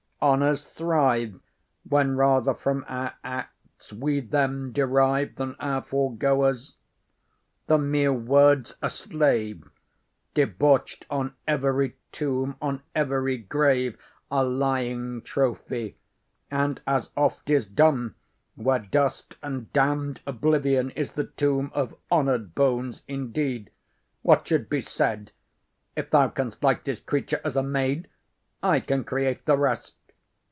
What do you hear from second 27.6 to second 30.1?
maid, I can create the rest.